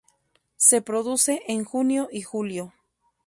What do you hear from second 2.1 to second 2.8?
y julio.